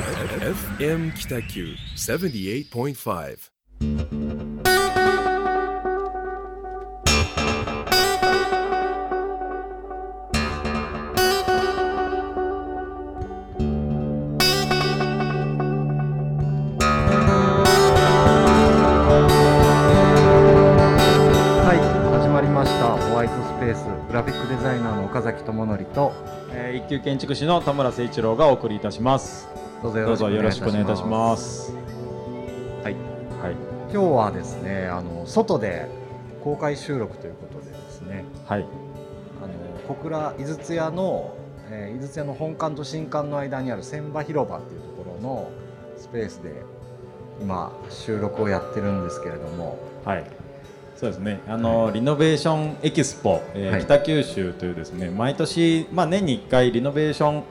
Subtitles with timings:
[0.00, 3.50] FM Kitaku 78.5.
[21.62, 21.78] はい、
[22.18, 26.12] 始まりましたホワイトスペースグラフィックデザイナーの岡崎智則と
[26.52, 29.59] えー一級建築士の田村誠一郎がお送りいたします。
[29.82, 31.72] どうぞよろしくお願いいたしすます。
[32.84, 32.94] はい、
[33.42, 33.54] はい。
[33.90, 35.88] 今日はですねあの外で
[36.44, 38.66] 公開収録ということでですねはい。
[39.42, 41.34] あの小倉井筒屋の、
[41.70, 45.50] えー井筒屋の本館と新館の間にある千葉広場っていうところの
[45.96, 46.62] スペースで
[47.40, 50.30] 今収録をやってるんですけれどもはい。
[50.94, 51.40] そうですね。
[51.48, 57.44] あの、リノベーションエキスポ、えーはい北九州というですね、毎年まあ年に1回リノベーション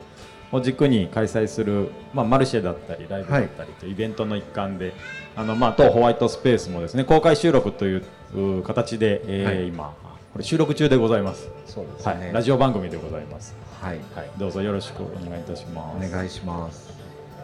[0.52, 4.92] を軸に開催するまあマルシェだったりライブだったりというイベントの一環で、
[5.36, 9.94] あのまあ当ホワイトスペースもですね公開収録というう形で、えーはい今
[10.32, 11.48] これ収録中でございます。
[11.66, 12.32] そうですねはい。
[12.32, 13.56] ラジオ番組でございます。
[13.80, 14.30] はいはい。
[14.38, 16.06] どうぞよろしくお願いいたします。
[16.06, 16.88] お願いします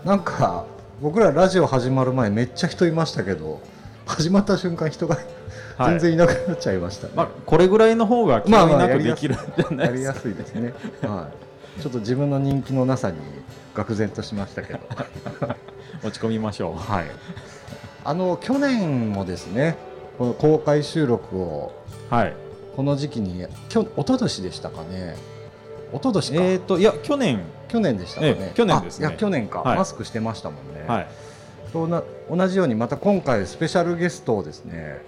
[0.04, 0.64] なんか
[1.02, 3.60] 僕らラジオ始まる前めっちゃ人いましたけど
[4.06, 5.16] 始まった瞬間人が
[5.76, 10.28] はい全然いなくなっちゃいましたね、まあ、これぐらいの方が気まあ負いなくできるんじゃないやりやですか。
[10.28, 11.45] すいですね、はい、
[11.80, 13.18] ちょっと自分の人気のなさに
[13.74, 14.80] 愕然としましたけど
[16.02, 16.74] 落ち込みましょう。
[16.76, 17.06] はい
[18.04, 19.76] あの去年もですね
[20.16, 21.72] この公開収録を
[22.08, 22.34] はい。
[22.76, 25.16] この時期にきょ一昨年でしたかね
[25.92, 27.40] 一昨年か、えっ、と、いや、去年。
[27.68, 31.06] 去年でしたかね、ええ去年ですねあいや去年か、はいマスクしてましたもんね、はい。
[31.72, 35.00] とな同じようにまた今回スペシャルゲストをですね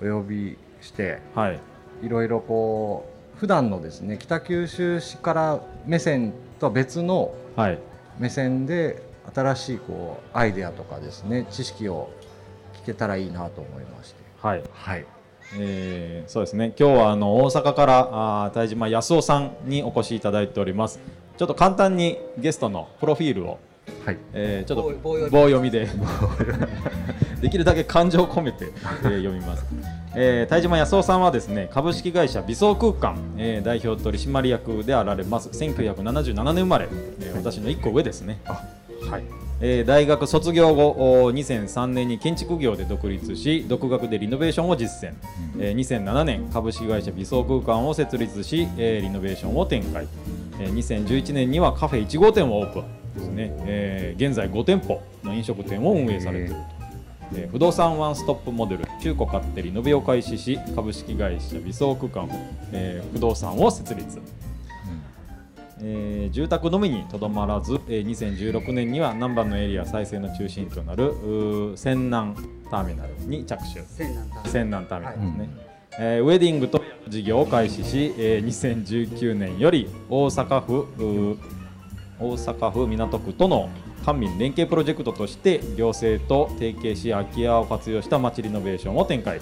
[0.00, 1.58] お呼びしてはい。
[2.02, 7.78] いろいろこう普段のですね北九州市から目線とは別のはい。
[8.18, 9.02] 目線で
[9.34, 12.08] 新しいこうアイデアとかですね知識を
[12.82, 14.62] 聞けたらいいなと思いましてはい。
[14.72, 15.04] はい
[15.58, 16.72] えーそうですね。
[16.78, 18.08] 今日はあの大阪から
[18.44, 20.98] あー田島康夫さんにお越しいただいております。
[21.36, 23.58] ちょっと簡単にゲストのプロフィールを、
[24.04, 25.86] はいえーちょっと棒棒読みで
[27.40, 29.64] できるだけ感情を込めて、えー読みます。
[30.18, 35.48] えー、田島康夫さんはですね株式会社美装空間、えー代表取締役であられます。
[35.50, 36.88] 1977年生まれ、
[37.20, 39.24] えー私の1個上ですね、はい。
[39.60, 40.88] えー大学卒業後
[41.24, 45.14] お2003年に建築業で独立し独学でリノベーションを実践、
[45.58, 50.08] えー2007年株式会社美装空間を設立し、えーリノベーションを展開、
[50.58, 56.75] えー2011年にはカフェ1号店をオープンですね、えー現在5店舗の飲食店を運営されていると
[57.34, 62.28] えー不動産ワンストップモデル中古買ってリノベを開始し株式会社美装区間、
[62.72, 64.20] えー不動産を設立、
[65.80, 71.14] えー住宅のみにとどまらず、えー2016年には南蛮のエリア再生の中心となる
[71.74, 72.34] 泉南
[72.70, 73.80] ターミナルに着手。
[74.48, 75.20] 泉南ターミナル。
[75.20, 75.48] ですね、
[75.98, 80.86] えーウェディングと事業を開始し、えー2019年より大阪府
[82.18, 83.68] 大阪府港区との
[84.04, 89.40] 官民連携プロジェクトとして行政と提携し空き家を活用した街リノベーションを展開。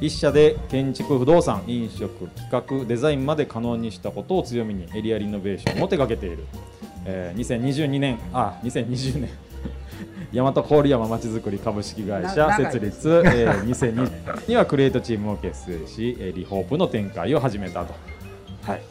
[0.00, 6.44] 一社で建築不動産飲食企画デザインまで可能にしたことを強みにエリアリノベーションを手掛けている、
[7.04, 9.30] えー2022年あ2020年
[10.32, 17.94] 大和郡山まちづくり株式会社設立、えー2020年にはクリエイトチームを結成し、えーリホープの展開を始めたと。
[18.62, 18.82] はい。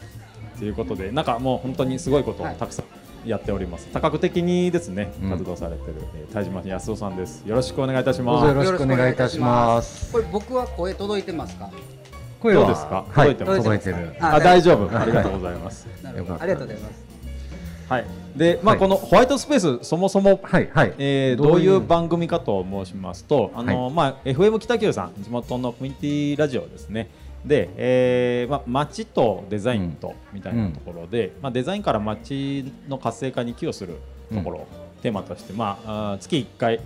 [0.59, 2.85] ということで、なんかもう本当にすごいことをたくさん
[3.25, 3.87] やっております。
[3.93, 5.29] 多角的にですね、うん。
[5.31, 7.43] 活動されてる、えー田島康夫さんです。
[7.45, 8.41] よろしくお願いいたしどうます。
[8.41, 10.11] ぞよろしくお願いいたします。
[10.11, 11.69] これ僕は声届いてますか？
[12.41, 12.61] 声は？
[12.61, 13.05] どうですか？
[13.09, 13.35] はい。
[13.35, 14.15] 届いてます届いてる。
[14.19, 14.87] あ、大丈夫。
[14.87, 15.03] はい。
[15.03, 15.87] ありがとうございます。
[16.03, 17.11] ありがとうございます。
[17.89, 18.05] はい。
[18.37, 18.79] で、まあ、はい。
[18.79, 20.69] このホワイトスペース、そもそも、はい。
[20.73, 20.93] はい。
[20.97, 21.81] えーどういう？
[21.81, 27.09] 番組かと申しますと、あのはまあ、FM 北九さん、地元のコミュニティラジオですね。
[27.45, 33.95] で、えーまあ、街とデザインとみたいなところで、まあ、デザインから街の活性化に寄与する
[34.33, 34.67] ところを
[35.01, 36.79] テーマとして、まあ、あー月1回、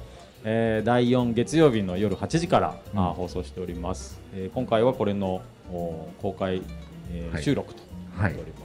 [0.43, 2.99] えー第4月曜日の夜8時から、うん。
[2.99, 5.41] あー放送しております、えー今回はこれの
[5.71, 6.61] お公開、
[7.11, 7.43] えーはい。
[7.43, 7.81] 収録と
[8.17, 8.64] なっておりま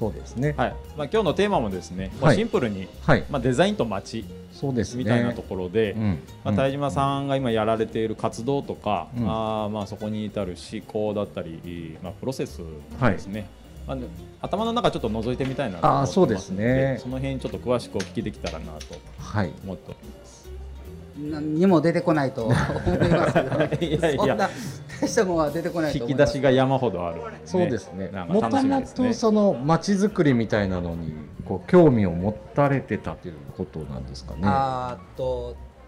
[0.00, 0.54] そうですね。
[0.56, 0.74] はい。
[0.96, 2.36] まあ、今日のテーマもですね、もうはい。
[2.36, 3.24] シンプルに、はい。
[3.28, 5.04] まあ、デザインと街そうですね。
[5.04, 6.18] みたいなところで、うん。
[6.42, 9.30] まあ、田島さんが今やられている活動とか、うん。
[9.30, 12.62] あーまあそこに至る思考だったり、まあ、プロセス
[12.98, 13.46] ですね、
[13.86, 14.04] まあね
[14.40, 16.98] 頭の中ちょっと覗いてみたいなと思ってますのあーそうですね。
[17.02, 19.52] その辺ちょっと詳しくお聞きできたらなとはい。
[19.64, 20.39] 思っております。
[21.20, 23.86] 何にも出てこないと思いますけど。
[23.86, 24.18] いやいや。
[24.18, 24.50] そんな
[25.00, 26.32] 大したものは出てこないと引き思います。
[26.34, 27.20] 出しが山ほどある。
[27.20, 28.08] んで、そうですね。
[28.08, 31.12] なんかもともとその街づくりみたいなのに
[31.44, 34.42] こう興味を持たれてたということなんですかね。
[34.44, 34.98] あ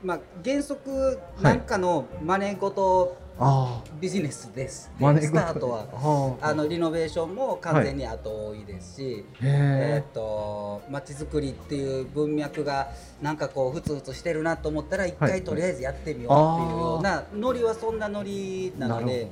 [0.03, 5.27] まあ原則なんかの真似事あビジネスです、真似事。
[5.29, 5.87] スタートは。
[5.87, 6.55] はあ。
[6.55, 12.91] のリノベーションも完全に後追いですし、へえっ、と街づくりっていう文脈が
[13.23, 15.31] なんかこうふつふつしてるなと思ったら一はい。
[15.31, 19.31] 回とりあえずやってみようっていうようなノリはそんなノリえなので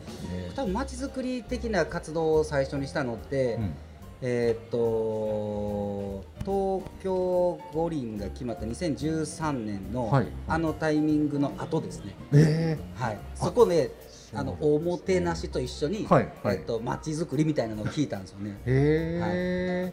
[0.56, 3.74] 多分街づくり的な活動を最初にしたのって、うん
[4.22, 10.26] えっ、と東京五輪が決まった2013年の、はい。
[10.46, 12.14] あのタイミングの後ですね。
[12.32, 13.92] えはい、そこで
[14.34, 16.56] あのおもてなしと一緒に、はいはい。
[16.56, 18.58] えっと街づくりみたいなのを聞いたんですよね。
[18.66, 19.92] へ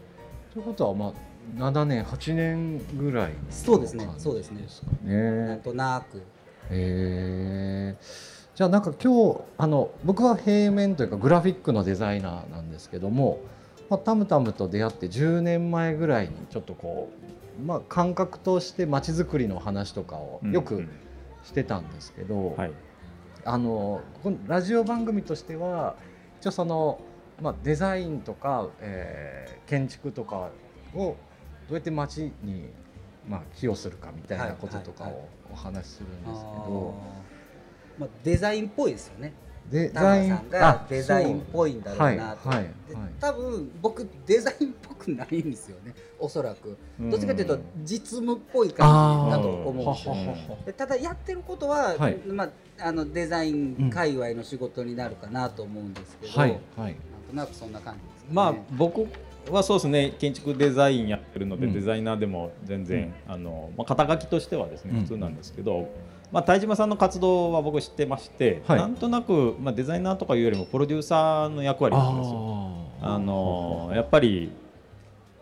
[0.52, 1.12] ということはまあ
[1.56, 4.08] 7年8年ぐらいのそうですね。
[4.18, 4.66] そうですね。
[5.04, 6.18] なんねとなく。
[6.18, 6.22] へ
[6.70, 7.96] え
[8.54, 13.38] じゃあなんか今日あの僕は平面というかグラフィックのデザイナーなんですけども、
[13.90, 17.10] まあ、タムタムと出会って10年前ぐらいにちょっとこ
[17.58, 20.90] う、まあ、感覚として街づくりの話とかをよくうん。
[21.44, 22.72] してたんですけど、はい。
[23.44, 25.94] あのこのラジオ番組としては
[26.40, 27.00] 一応その、
[27.40, 30.48] まあ、デザインとか、えー建築とか
[30.94, 31.16] をど
[31.70, 32.70] うやって街に、
[33.28, 36.32] まあ、寄与するかみたいなこととかはいはいをお話しするんですけあ
[36.66, 38.00] ど、ー。
[38.00, 39.34] まあ、デザインっぽいですよね。
[39.70, 42.48] デタマさんがデザインっぽいんだろうなと。
[42.48, 45.94] はいはいはいで多分僕デザインっぽくないんですよね。
[46.18, 46.76] おそらく。
[46.98, 50.12] どっちかというと実務っぽい感じだと思うんですよ。
[50.14, 52.50] ははははでただやってることは、はいまあ
[52.80, 56.96] あのデザイン界隈の仕事になるかなと思うんですけど、はいなんはい
[57.28, 58.34] となくそんな感じですかね。
[58.34, 59.06] まあ僕
[59.50, 61.72] はそうですね建築デザインやってるので、うん。
[61.72, 65.00] デザイナーでも全然、あのまあ、肩書きとしてはですねうん。
[65.02, 65.88] 普通なんですけど、
[66.30, 68.78] まあ、田島さんの活動は僕知ってまして、はい。
[68.78, 72.74] なんとなく、まあ、デザイナーとかいうよりもプロデューサーの役割なんですよ。
[73.00, 74.50] ああのやっぱり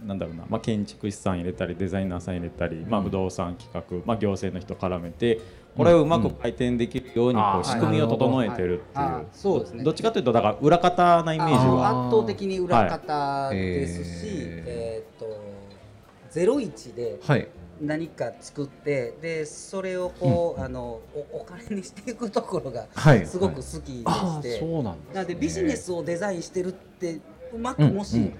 [0.04, 3.06] なんだろうな、まあ、建築士さん入れたりデザイナーさん入れたり、まあ、うん。
[3.06, 5.40] 不動産企画、まあ、行政の人絡めて
[5.76, 9.26] これをうまく回転できるようにこう仕組みを整えてるっていう。
[9.32, 9.84] そうですね。
[9.84, 12.06] どっちかというとだから裏方なイメージは。
[12.06, 14.44] 圧倒的に裏方ですし、はい。
[14.67, 17.49] えーっと01ではい。
[17.78, 23.26] 何か作ってでそれをこう、あのおお金にしていくところがはい。
[23.26, 27.20] すごく好きであして、あそうなんです、ね、なのでビジネスをデザインしてるって
[27.52, 28.23] うまくもし、うん。
[28.25, 28.37] うん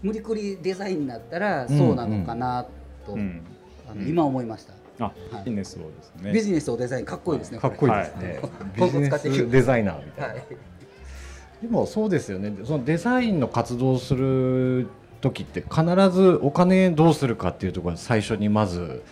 [0.00, 2.66] 無理くりデザインになったらそうなのかな
[3.04, 3.42] と、うん。
[3.90, 5.44] あの今思いました、あはい。
[5.44, 6.32] ビジネスをですね。
[6.32, 8.80] ビジネスをデザインかっこいいですねかっこいいですね、はい。
[8.80, 10.44] ビジネスデザイナーみたいな、はい。
[11.62, 12.52] でもそうですよね。
[12.64, 14.88] そのデザインの活動をする
[15.20, 19.02] 時って必ずお金どうするかっていうところが最初にまず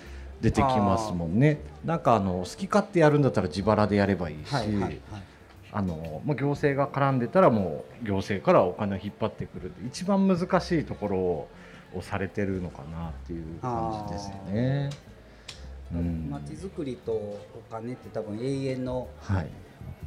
[0.41, 1.61] 出てきますもんね。
[1.85, 4.73] なんかあの好き勝手やるんだったら自腹でやればいいし、はい。
[4.73, 4.83] はい。
[4.83, 5.00] はい。
[5.73, 11.49] あのまあ、行政が絡んでたらもう行政からお金を引っ張ってくる一番難しいところを
[11.94, 14.91] をされてるのかなっていう感じですよね。
[15.94, 16.29] うん。
[16.31, 17.38] まちづくりとお
[17.71, 19.49] 金って多分永遠のはい、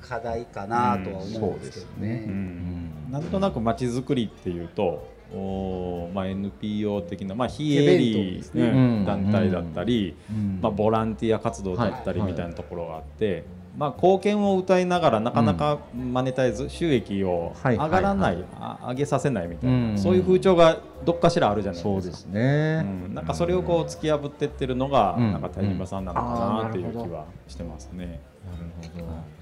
[0.02, 2.08] 課題かなとは思そううんですけどね。
[2.22, 2.26] ね。
[2.28, 2.92] うん。
[3.12, 8.70] なんとなくまちづくりっていうとおーまあ、NPO 的な、まあ、非営利ですね。
[8.70, 9.06] うん。
[9.06, 10.60] 団体だったり、うん。
[10.62, 12.32] まあ、ボランティア活動だったりはい。
[12.32, 13.46] みたいなところがあって、
[13.78, 17.76] まあ、貢献を歌いながらなかなかマネタイズ、収益をはい。
[17.76, 19.98] 上がらない、はいあ上げさせないみたいな、うん。
[19.98, 21.90] そういう風潮がどっかしらあるじゃないでか。
[21.90, 22.82] そうですすね。
[23.08, 25.32] うん、なんかそれをこう突き破ってってるのが、うん。
[25.32, 28.20] なんか田島さんなのかなっていう気はしてますね。
[28.46, 29.40] なるほど。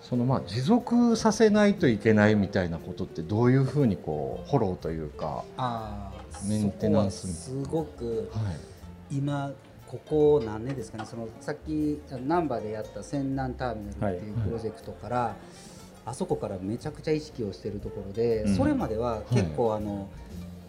[0.00, 5.44] そのまあ持続させないといけないみたいなことってどういうふうにこうフォローというか、
[6.48, 8.40] メンテナンスすごくは
[9.12, 9.52] い、今
[9.92, 14.44] ここ何年ですかねそのさっき難波でやった泉南ターミナルっていうはい。
[14.44, 15.36] プロジェクトから、
[16.06, 18.56] あそこからめちゃくちゃ意識をしてるところで、うん。
[18.56, 20.08] それまでは結構あの、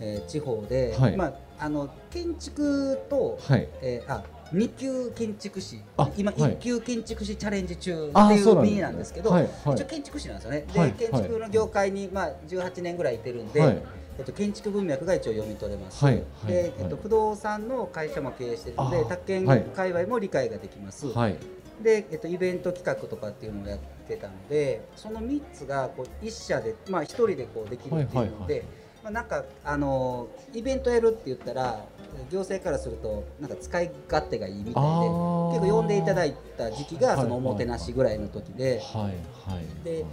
[0.02, 1.16] えー地方で、はい。
[1.16, 6.52] まああの建築と、はい、えーあ2級建築士あ今はい。
[6.56, 9.44] 1級建築士チャレンジ中っていう身そうなんですけど、はい。
[9.44, 9.76] はい。
[9.76, 10.92] 一応建築士なんですよね、はい。
[10.92, 13.82] で建築の業界に、まあ、18年ぐらいいてるんで、はい
[14.18, 17.04] えっと、建築文脈が一応読み取れます、はいはいで、えっと、はい。
[17.04, 19.62] 不動産の会社も経営してるので宅建はい。
[19.76, 21.38] 界隈も理解ができます、はい、
[21.82, 28.64] で、えっと、イベント企画とかっていうのをやってたのでその3つがこう一社で、まあ、1人でこうできるっていうので、
[29.04, 31.86] まあ、なんかあのイベントやるって言ったら
[32.30, 38.80] 行政からするとなんか使い勝手がいいみたいであ結ー構呼んでいただいた時期がはいそのおもてなしぐらいの時で。
[38.80, 39.84] はいはい。
[39.84, 40.06] で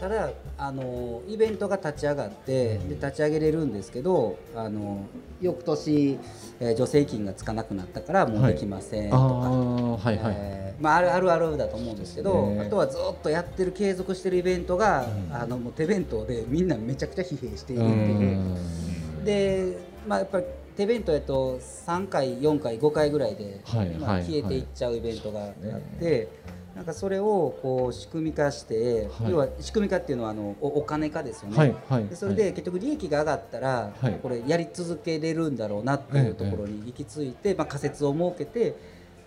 [0.00, 2.88] ただあのイベントが立ち上がってうん。
[2.88, 5.06] で立ち上げれるんですけどあの
[5.40, 6.18] 翌年、
[6.60, 15.34] えー助成金がつかなくなったからもうできませんとあか、ーはいはい、えまあ、あるあるあるだと思うんですけどねあとはずっとやってる継続してるイベントが、うん。
[15.34, 18.38] あのもう手弁当でみんなめちゃくちゃ疲弊しているうっていう。
[18.38, 19.24] ん。
[19.24, 20.44] で、まあ、やっぱり
[20.76, 24.24] 手弁当やと3回4回5回ぐらいで、まあはいはい。
[24.24, 25.52] 消えていっちゃうイベントがあっ
[25.98, 26.28] て、
[26.76, 29.30] なんかそれをこう仕組み化して、はい。
[29.30, 31.56] 要は仕組み化っていうのはあのおお金化ですよね。
[31.56, 34.18] はいはいでそれで結局利益が上がったら、はい。
[34.22, 38.76] これやり続けれるんだろうなっていうところに行き着いて、まあ、仮説を設けて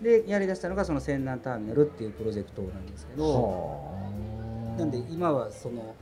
[0.00, 4.78] でやりだしたのがその泉南ターミナルっていうプロジェクトなんですけど、はあ。
[4.78, 5.96] なんで今はその、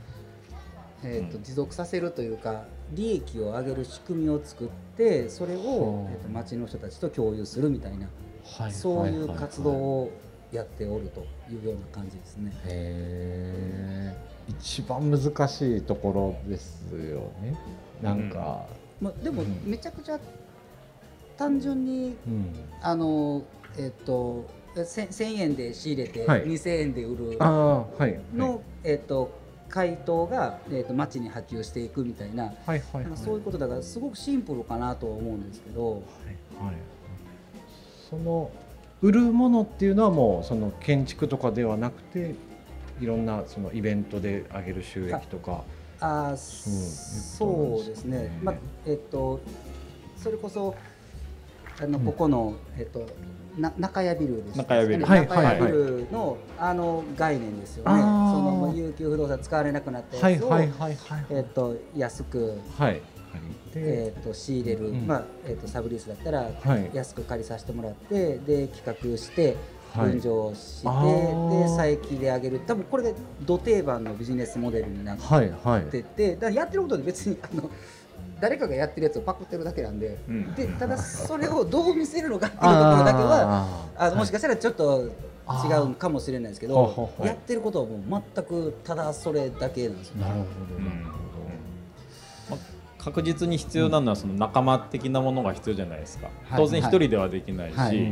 [1.03, 1.43] えーとうん。
[1.43, 6.11] 持続させるというか利益を上げる仕組みを作ってそれを、はあ。
[6.11, 8.07] えー、と町の人たちと共有するみたいな、
[8.43, 10.11] はいそういう活動はいはい
[10.51, 12.51] やっておるというような感じですね。
[12.65, 14.51] へー。
[14.51, 17.55] 一番難しいところですよね。
[18.01, 18.65] なんか、
[18.99, 19.61] まあ、でもうん。
[19.65, 20.19] めちゃくちゃ
[21.37, 22.53] 単純にうん。
[22.81, 23.43] あの
[23.77, 26.45] えっ、とせ1000円で仕入れてはい。
[26.45, 27.37] 2000円で売る
[28.35, 29.37] の、えっ、と
[29.69, 33.03] 回答が、えー、と町に波及していくみたいなはいはいはい。
[33.03, 36.01] なんかそういうことだからすごくシンプルかなとは思うんですけど、はい
[36.65, 36.75] はい。
[38.09, 38.49] その
[39.01, 42.35] 売るものっていうのはもうその建築とかではなくて
[42.99, 45.63] いろんなそのイベントで上げる収益とか。
[46.01, 48.23] あーうんそうですね。
[48.23, 49.41] ね、まあえっ、と
[50.17, 50.75] それこそ
[51.81, 52.05] あのうん。
[52.05, 53.05] ここの、えっ、と
[53.57, 55.05] な中谷ビルです中谷ビル。
[55.05, 58.01] はい中谷ビルの、あの概念ですよね。
[58.01, 61.25] その有給不動産使われなくなったはいやつを、はいはいはい。
[61.31, 63.01] えっ、と安くはい
[63.75, 65.07] えー、と仕入れる、うん。
[65.07, 66.89] まあえー、とサブリースだったらはい。
[66.93, 69.55] 安く借りさせてもらってで企画して
[69.93, 70.11] はい。
[70.11, 72.59] 分譲して、で再起で上げる。
[72.59, 75.17] 多分これがど定番のビジネスモデルになっ
[75.83, 77.69] ててだやってることで別にあの
[78.39, 80.53] 誰かがやってるやつをパクってるだけなんでうん。
[80.53, 83.67] でただそれをどう見せるのかっていうところだけは
[83.97, 85.09] ああのもしかしたらちょっと
[85.67, 86.49] 違うかもしれない。
[86.49, 90.17] ですけどやってることはもう全くただそれだけなんですよ。
[90.17, 90.45] なるほど
[92.99, 96.57] 確実に必要なのはその仲間的なものが必要じゃないですか、はい。
[96.57, 97.93] 当然一人ではできないし、はい。
[97.93, 98.11] はい。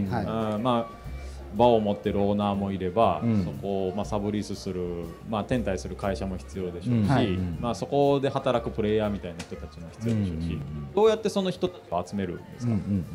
[0.56, 1.08] うんまあ
[1.56, 3.46] 場を持ってるオーナーもいれば、うん。
[3.46, 7.08] そこをまあサブリースする、まあ、天体する会社も必要でしょうし、うん。
[7.08, 7.38] はい。
[7.62, 10.41] まあ、そこで働くプレイヤーみたいな人たちも必要でしょうし、うん。
[10.41, 10.50] うん。
[10.50, 10.51] う
[10.91, 10.94] ん。
[10.94, 12.82] どうやってその人たちを集めるんですか、どうん。
[12.82, 13.06] うん。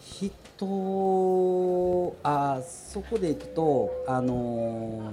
[0.00, 5.12] 人あそこでいくとあのー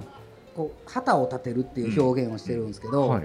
[0.54, 3.10] こう旗を立てるっていう表現をしてるんですけど、うん。
[3.10, 3.22] はい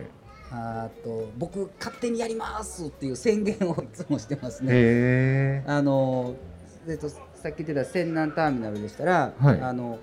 [0.56, 5.64] あと僕勝手にやりますっていう宣言をいつもしてますね。
[5.66, 6.36] あの
[6.88, 7.18] えっと、さ
[7.50, 9.62] っき言ってた泉南ターミナルでしたら、はい。
[9.62, 9.98] あの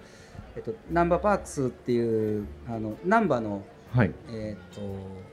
[0.56, 4.12] えっと、ナンバーパークスっていうあのナンバーの、はい。
[4.28, 4.80] えっと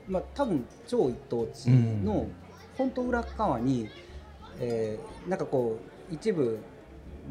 [0.06, 2.04] まあ、多分超一等地うん。
[2.04, 2.26] の
[2.76, 3.88] 本当裏側に、
[4.60, 5.78] えーなんかこ
[6.10, 6.58] う一部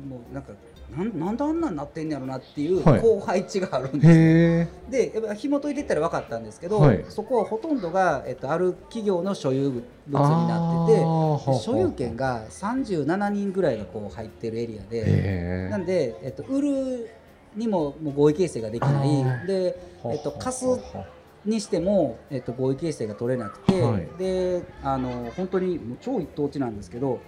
[0.10, 0.52] もうなんか
[0.96, 3.02] なんなんであんなんなってんねやろなっていうはい。
[3.02, 7.06] 後輩地があるんですでやっぱ紐解いていったら分かったんですけど、はい。
[7.10, 11.06] そこはほとんどが、えっと、ある企業の所有物になっててで
[11.62, 17.10] 所有権が37人ぐらいがこう入ってるエリアで、へなんで、えっと、売る
[17.56, 19.06] にももう合意形成ができな
[19.44, 19.48] い。
[19.48, 20.66] で、えっと、貸す
[21.46, 24.08] にしても、えっと、合意形成が取れなくて、はい。
[24.18, 27.20] であの本当にもう超一等地なんですけど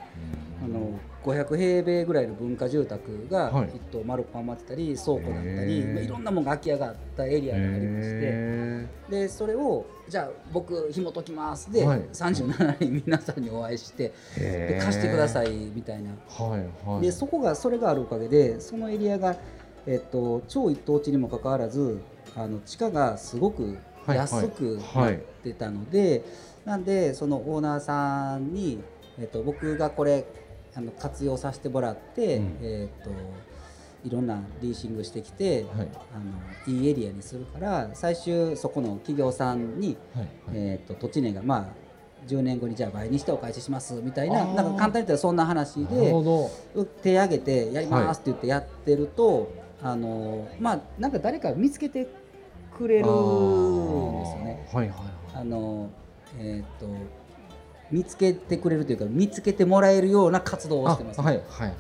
[0.64, 3.72] あの500平米ぐらいの文化住宅がはい。
[3.76, 8.20] 一棟丸く余ってたり倉庫だったり、まあ、いろんなものが空き家があったエリアがありまして。
[8.22, 12.02] へでそれをじゃあ僕紐解きますで、はい。
[12.14, 16.12] 37人 皆さんにお会いしてえで貸してくださいみたいな。
[16.28, 17.02] はいはい。
[17.02, 19.36] でそこがそれがあるおかげでそのエリアが、
[19.86, 22.00] えっと、超一等地にもかかわらず
[22.36, 26.24] あの地価がすごくはい安くはいなってたので、
[26.66, 28.82] なんでそのオーナーさんに、
[29.20, 30.26] えっと、僕がこれ
[30.76, 32.58] あの活用させてもらって、うん。
[32.62, 33.10] えっと
[34.06, 35.88] いろんなリーシングしてきて、はい。
[36.14, 40.28] あのいいエリアにするから最終そこの企業さんに、はい。
[40.54, 41.90] えー、と土地値がまあ
[42.28, 46.14] 10年後にじゃあ倍にしてお返ししますみたいななんか簡単に言ったらそんな話で
[47.02, 52.08] 手挙げてやりますって言ってやってると、あのまあなんか誰か見つけて
[52.78, 53.16] くれるんですよ
[54.44, 54.68] ね。
[54.70, 54.76] あー。
[54.78, 54.98] はいはい
[55.36, 55.90] あの
[56.38, 56.88] えっ、と
[57.92, 61.74] 見つけてくれるというか見つけてもらえるような活動をしてます、あはいはいはい。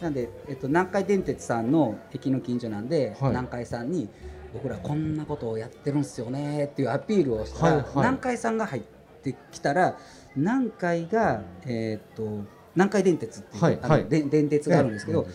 [0.00, 3.30] なんで、えっと、南海電鉄さんの駅の近所なんで、はい。
[3.30, 4.08] 南海さんに
[4.52, 7.88] 僕らこんなことをやってるんすよねっていうアピールをしたら、はいはい。
[7.96, 8.82] 南海さんが入っ
[9.22, 9.98] てきたら
[10.36, 12.44] 南海が、えっと
[12.74, 14.00] 南海電鉄っていう、あのはい。
[14.02, 15.26] はいで電鉄があるんですけど、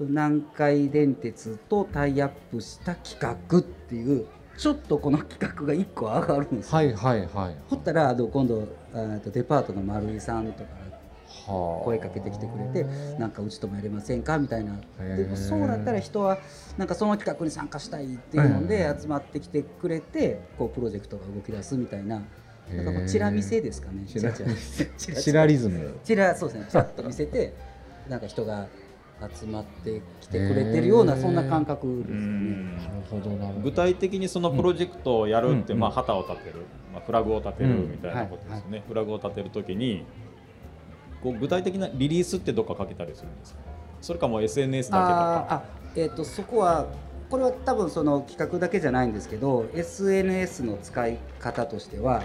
[0.00, 4.26] 南海電鉄とタイアップした企画っていう
[4.58, 6.76] ちょっとこの企画が1個上がるんですよ。
[6.76, 7.56] はいはいはい。
[7.70, 10.70] ほったらあの今度あとデパートの丸井さんとか
[11.46, 11.84] はあ。
[11.84, 12.84] 声かけてきてくれて
[13.18, 14.36] なんかうちともやれませんか？
[14.38, 14.72] みたいな。
[14.98, 16.38] でそうなったら人は
[16.76, 19.00] なんかその企画に参加したいっていうのでうん。
[19.00, 22.22] 集まってきてくれてこうプロジェクトが動き出すみたいな。
[22.68, 24.04] なんかこうチラ見せですかね。
[24.06, 24.50] チラチラ。
[25.14, 25.98] チラリズム。
[26.04, 26.66] チラそうですね。
[26.68, 27.54] チラッと見せて
[28.08, 28.66] なんか人が
[29.34, 32.76] 集まってきてくれてるようなそんな感覚ですよね。
[32.76, 35.80] なるほどなるほど具体的にそのプロジェクトをやるって、うん。
[35.80, 37.90] まあ、旗を立てる、まあ、フラグを立てるうん。
[37.90, 40.04] みたいなことですね、フラグを立てるときに
[41.22, 43.60] こう具体的なリリースってどっかかけたりするんですか？
[44.00, 45.10] それかもう SNS だけと。
[45.10, 45.14] あ
[45.48, 45.62] か
[45.96, 46.86] えっ、とそこは
[47.28, 52.22] これは多分その企画だけじゃないんですけど SNS の使い方としては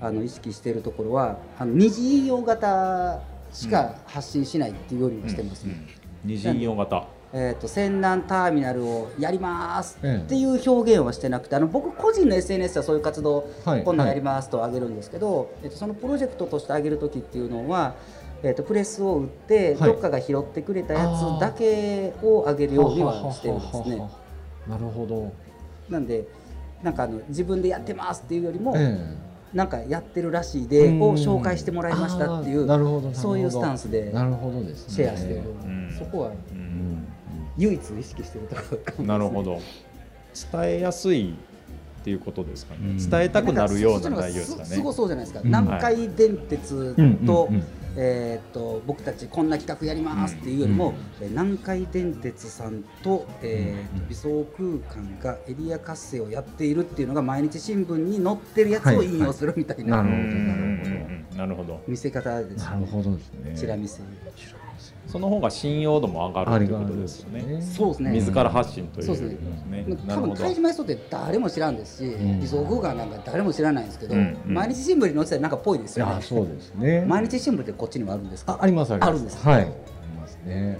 [0.00, 3.20] あの意識しているところはあの二次引用型
[3.52, 5.76] しか発信しないっていうようにはしてますね。
[6.24, 7.06] 二次引用型。
[7.36, 10.24] えー、と泉南ターミナルをやりますええ。
[10.24, 13.82] っていう表現はしてなくてあの僕個人の SNS はそういう活動はい。
[13.82, 17.96] こんなんやりますと上げるんですけど、えっとそのプロジェクトとして上げる時っていうのは、
[18.44, 19.90] えっとプレスを打ってはい。
[19.90, 24.08] どっかが拾ってくれたやつだけを上げるようにはしてるんですね。
[24.68, 25.32] なるほど。
[25.88, 26.24] なんで
[26.84, 29.16] なんかあの自分でやってますっていうよりも、え
[29.54, 31.02] なんかやってるらしいでうん。
[31.02, 34.94] を紹介してもらいましたっていうなるほどそういうスタンスでなるほどですね。
[34.94, 35.94] シェアしてる、うん。
[35.96, 36.32] そこは
[37.56, 39.60] 唯一意識してるところかもしれなるほど。
[40.52, 43.10] 伝えやすいっていうことですかね、うん。
[43.10, 45.46] 伝えたくなるようななんか内容ですかすすごねそうじゃないですか、うん。
[45.46, 46.94] 南海電鉄
[47.24, 47.48] と,、
[47.96, 50.94] えー、と僕たちこんな企画やりますっていうよりも、うん。
[51.24, 54.00] えー南海電鉄さんと,、えーうん。
[54.00, 60.18] と微走空間がエリア活性をやっているっていうのが毎日新聞に載ってるやつを引用するみたいな、はいはい。
[60.18, 60.44] なる
[60.84, 60.84] ほ
[61.30, 61.82] どなるほど。
[61.88, 62.64] 見せ方ですね。
[62.64, 63.54] なるほどですね。
[63.56, 64.00] チラ見せ
[65.06, 67.60] その方が信用度も上がるということですよね。
[67.62, 68.10] そうですね。
[68.12, 69.06] 自ら発信という。
[69.06, 69.84] そうですね。
[69.86, 70.34] 多分るほど。
[70.34, 72.40] 貝島屋って誰も知らんですし、ん。
[72.40, 74.14] 微走空間なんか誰も知らないんですけど、
[74.46, 76.12] 毎日新聞に載ってたらなんかぽいですいよね。
[76.14, 77.04] やそうですね。
[77.08, 78.52] 毎日新聞ってこっちにもあるんですか？
[78.54, 79.10] あありますあります。
[79.10, 79.60] あるんですはい。
[79.60, 79.70] あり
[80.20, 80.78] ますね。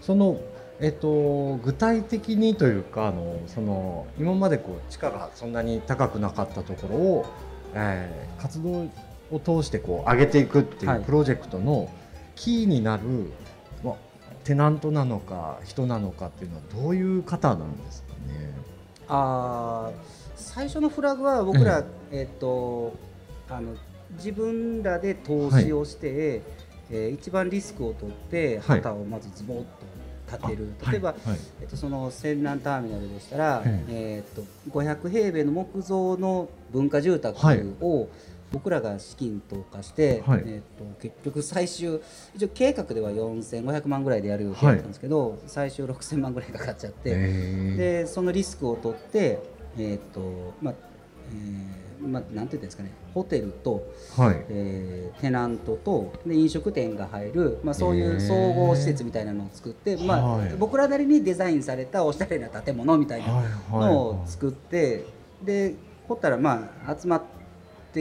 [0.00, 0.38] その
[0.80, 7.24] えっと具体的にというかあのその今までこう地価がそんなに高くなかったところを、
[7.74, 8.86] えー活動
[9.30, 10.98] を通してこう上げていくっていはい。
[10.98, 11.88] うプロジェクトの
[12.36, 13.43] キーになる、まあ
[14.44, 18.54] テナントなのか人なのかっていうのはどういう方なんですかね？
[19.08, 19.94] あー
[20.36, 22.92] 最初のフラグは僕ら、えっと
[23.48, 23.74] あの
[24.16, 26.42] 自分らで投資をして、
[26.90, 28.78] えー一番リスクを取ってはい。
[28.78, 29.64] 旗をまずズボッと
[30.30, 31.28] 立てる、あ例えば、はい。
[31.30, 34.18] はいえっと、その泉南ターミナルでしたら、ええ。
[34.20, 37.62] っと500平米の木造の文化住宅はい。
[37.80, 38.08] を
[38.52, 40.42] 僕らが資金投下して、はい。
[40.46, 42.00] えっと結局最終
[42.34, 47.10] 一応計画では4500万ぐらいでやる予定だったんですけど、最終6000万ぐらいかかっちゃって。
[47.14, 49.40] えでそのリスクを取って、
[49.78, 50.74] えーとまあ
[51.30, 54.44] えーまあ、なんていうんですかねホテルと、ーはい。
[54.50, 60.54] えーテナントとで飲食店が入る、まあ、そういう総合施設みたいなのを作って、まあはい。
[60.58, 65.04] 僕らなりにデザインされたおしゃれな建物みたいなのを作って、
[65.42, 65.74] で
[66.08, 67.43] 掘ったらまあ集まって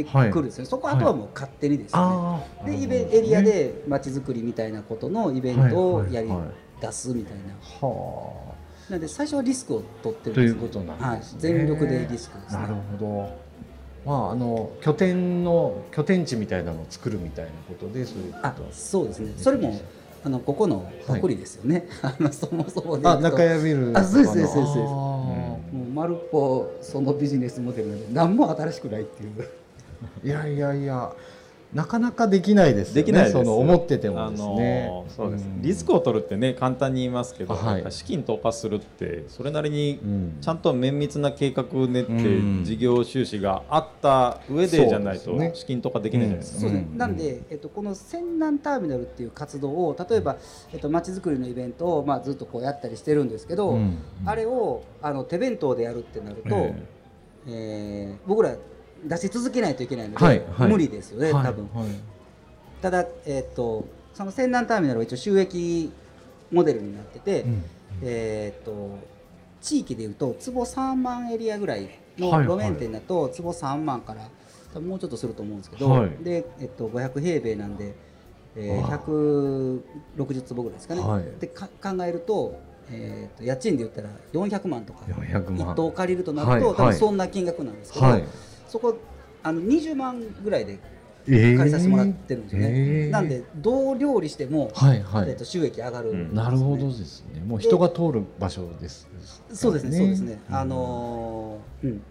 [0.01, 2.65] くるんですよ、そこあとはもう勝手にですね、あー。
[2.65, 6.29] でイベエリアでまちづくりみたいなことのイベントをやり
[6.81, 7.87] 出すみたいな。
[7.87, 8.53] はあ
[8.89, 12.61] なので最初はリスクを取ってるんということなんはいですね。、全力でリスクですね。
[12.63, 13.43] なるほど。
[14.05, 18.47] まああの拠点の拠点地みたいなのを作るみたいなことでそういうこと。
[18.47, 19.33] あそうですね。
[19.37, 19.79] それも
[20.25, 23.99] あのここのパクリですよね、 あのそもそもであ中屋ビルとかの。
[23.99, 24.75] あそうですそうですそうです。
[24.77, 29.49] もう丸っぽそのビジネスモデルなんで何も新しくないっていう
[30.23, 31.13] いやいやいや
[31.73, 33.01] なかなかできないですよね。
[33.01, 34.87] できないですその思っててもですね。
[34.89, 35.61] あのーそうです、ん。
[35.61, 37.85] リスクを取るってね簡単に言いますけど、はい。
[37.91, 40.37] 資金投下するってそれなりにうん。
[40.39, 42.63] ちゃんと綿密な計画を練って、うん。
[42.63, 50.37] 事業収支があった上でじゃないと資金投下できないじゃないですか、そうですね、うんなんで、えっと、この泉南ターミナルっていう活動を例えば
[50.73, 53.97] えっと街づくりのイベントを、まあ、ずっとこうやったりしてるんですけど、うん。
[54.25, 56.75] あれをあの手弁当でやるってなると、え。
[57.47, 58.55] えー僕ら
[59.05, 60.69] 出し続けないといけないので、はいはい。
[60.69, 61.69] 無理ですよね、はい多分。
[61.73, 61.87] はい。
[62.81, 65.91] ただ、えー、とその泉南ターミナルは一応収益
[66.51, 67.63] モデルになってて、うん
[68.01, 68.99] えー、と
[69.61, 74.27] 地域でいうと坪3万エリアぐらいのはい路面店だと坪3万から
[74.73, 76.09] 多分もうちょっとすると思うんですけど、はい。
[76.23, 77.95] で、えっと500平米なんで、
[78.55, 78.99] えーあ。
[78.99, 81.01] 160坪ぐらいですかね。
[81.01, 81.23] はい。
[81.39, 82.59] でか考えると,、
[82.91, 85.69] えー、と家賃で言ったら400万とか400万。
[85.69, 88.23] 一棟借りるとなると、多分そんな金額なんですけど、はい
[88.73, 88.97] そこ
[89.43, 90.79] あの20万ぐらいで
[91.27, 91.57] えー。
[91.57, 92.67] 借りさせてもらってるんですよね。
[92.69, 93.09] えー。
[93.11, 95.29] なんでどう料理しても、はいはい。
[95.29, 97.39] えっと収益上がるんですね、なるほどですね。
[97.41, 99.07] もう人が通る場所です。
[99.53, 100.41] そうですね、そうですね。
[100.49, 100.55] うん。
[100.55, 102.01] あのーうん、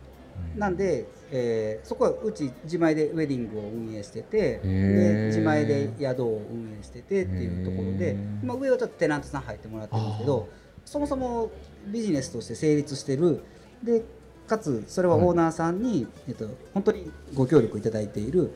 [0.56, 10.48] なんで、えーそこはうち自前でウェディングを運営しててで自前で宿を運営しててっていうところでまあ、上はちょっとテナントさん入ってもらってるんですけど
[10.84, 11.50] そもそも
[11.88, 13.42] ビジネスとして成立してる。
[13.82, 14.04] で
[14.52, 18.52] かつそれはオーナーさんに、えっと、本当にご協力いただいている。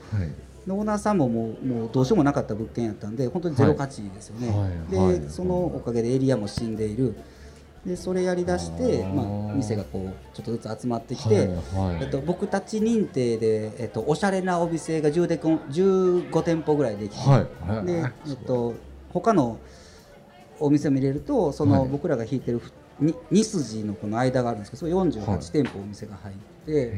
[0.69, 4.55] オーナーさんももうもうどうしようもなかった物件やったんで本当にゼロ価値ですよね、は
[4.99, 5.11] い。
[5.11, 5.21] はい。
[5.21, 7.15] でそのおかげでエリアも死んでいる。
[7.87, 12.03] でそれやりだしてまあ、店がこうちょっとずつ集まってきて、はいはい。
[12.03, 17.71] えっと、僕たち認定で、えっと、おしゃれなお店が10でこん15店舗ぐらいできて、はい。
[17.71, 17.87] はい。
[17.87, 18.75] でえっと、
[19.11, 19.61] 他の
[20.59, 21.89] お店も入れるとその、はい。
[21.89, 22.63] 僕らが引いてるに
[23.01, 25.09] 2筋のこの間があるんですけどそれはい。
[25.09, 26.91] 48店舗お店が入って、へ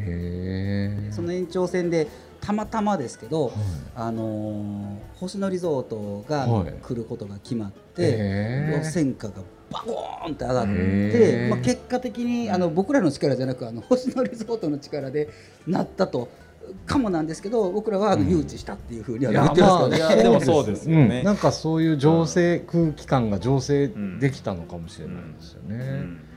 [1.09, 2.07] えその延長線で
[2.41, 3.55] たまたまですけど、はい。
[3.97, 6.73] あのー星野リゾートがはい。
[6.81, 8.85] 来ることが決まって、へー。
[8.85, 9.35] 戦果が
[9.71, 11.49] バコーンって上がっへて、ー。
[11.49, 15.29] まあ、結果的にあの僕らの力じゃなくあの星野リゾートの力で
[15.67, 16.29] なったと
[16.87, 19.89] かもなんですけど僕らは誘致したっていうふうには言ってますけど。
[19.89, 19.97] ね。
[19.97, 21.19] いやでもそうですよね。
[21.19, 21.25] うん。
[21.25, 26.29] なんかそういう醸成、空気感が醸成できたのかもしれないですよね。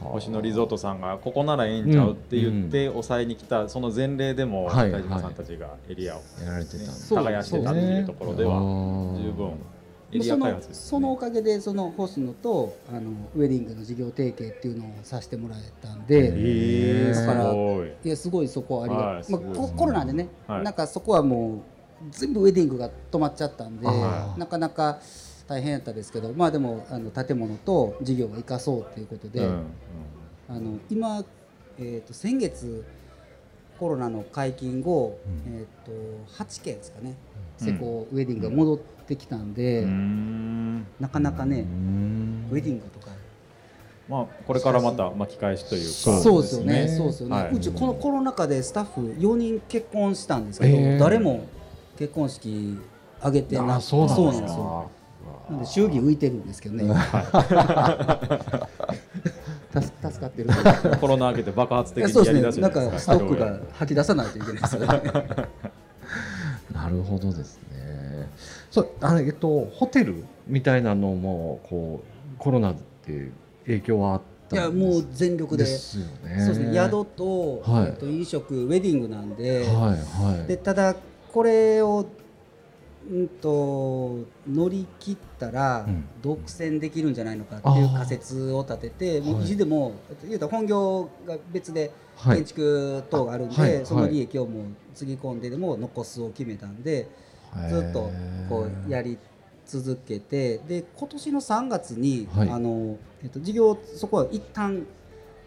[0.00, 8.60] 星野リゾートさんがここならええんちゃうって言って抑えに来たその前例でもはい北島さんたちがエリアをやられてたんですそう耕してたっていうところでは
[9.22, 9.52] 十分
[10.12, 16.32] エリそのア開発ですそのおかげでその星野とあのウェディングの事業提携っていうのをさせてもらえたんで。
[16.34, 17.34] えだか
[18.06, 20.62] いいやすごいそこはありが、はいまあ、ココロナでね、はい。
[20.62, 21.60] なんかそこはもう
[22.10, 24.38] 全部ウェディングが止まっちゃったんで、あー。
[24.38, 25.00] なかなか
[25.48, 29.64] 大変やったですけどまあでもあの建物と事業を生かそうということで、うん
[30.48, 31.24] あの今、
[31.78, 32.84] えー、と先月
[33.78, 35.54] コロナの解禁後、うん。
[35.54, 35.92] えー、と
[36.44, 37.14] 8件ですかね、
[37.60, 37.66] うん。
[37.66, 40.86] 施工ウェディングが戻ってきたんで、うん。
[41.00, 42.46] なかなかね、うん。
[42.50, 43.10] ウェディングとか
[44.08, 46.88] まあこれからまた巻き返しというかそうですよね。
[46.88, 47.34] そうですよね。
[47.36, 51.46] はいうちこのコロナ禍でスタッフ4人結婚したんですけど、えー誰も
[51.98, 52.78] 結婚式
[53.18, 54.90] 挙げてなあそうなんですよ。
[55.48, 56.84] かなんで祝儀浮いてるんですけどね。
[59.72, 60.50] 助助かってる。
[61.00, 62.38] コロナ明けて爆発的にやですね。
[62.38, 64.86] りだすじゃなんかストックが吐き出さないといけないですよね。
[66.72, 68.28] なるほどですね。
[68.70, 72.74] そうあのえっとホテルみたいなのもこうコロナ
[73.06, 73.30] で
[73.66, 75.64] 影響はあったいやもう全力で。
[75.64, 76.38] ですよね。
[76.38, 76.74] そうですね。
[76.74, 79.64] 宿と、はいえっと飲食ウェディングなんで。
[79.64, 80.46] はいはい。
[80.46, 80.94] でただ
[81.32, 82.06] これを
[83.08, 97.08] うんと乗り切ったらうん独占できるんじゃないのかっていう仮説を立てて、もうはい意地でも、えっと言うたら本業が別ではい建築等があるんで、あはいその利益をもうつぎ込んででも残すを決めたんで、
[97.68, 98.10] ずっと
[98.48, 99.18] こうやり
[99.66, 102.50] 続けてで今年の3月に、はい。
[102.50, 104.86] あのえっと、事業そこは一旦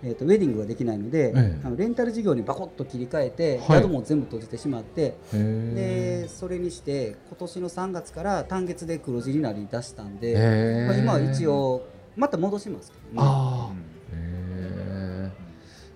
[0.03, 1.61] えっとウェディングができないので、ええ。
[1.63, 3.81] あのレンタル事業にバコッと切り替えて、はい。
[3.81, 10.85] 宿も全部閉じてしまってへでそれにして今年の3月から単月で黒字になりだしたんで、え。
[10.87, 13.89] まあ、今は一応また戻しますけどね。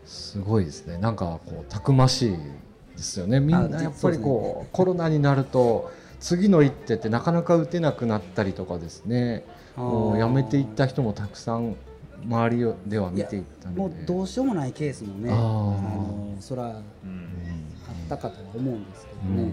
[0.05, 0.97] すごいですね。
[0.97, 2.37] なんかこうたくましい
[2.95, 3.39] ですよね。
[3.39, 5.91] みんあなやっぱりこうコロナになると
[6.23, 9.43] 次の一手ってなかなか打てなくなったりとかですね。
[9.75, 11.75] もうやめていった人もたくさん
[12.25, 13.79] 周りでは見ていったので。
[13.81, 16.71] もうどうしようもないケースもねあのそらあう
[17.05, 17.27] ん
[18.05, 19.37] ったかとは思うんですけうんうん。
[19.37, 19.51] どね。